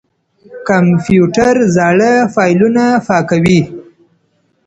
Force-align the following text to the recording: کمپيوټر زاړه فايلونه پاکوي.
کمپيوټر 0.67 1.55
زاړه 1.75 2.11
فايلونه 2.33 2.83
پاکوي. 3.07 3.61